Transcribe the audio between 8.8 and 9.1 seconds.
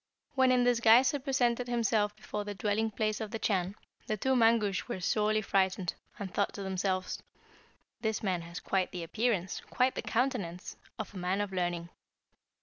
the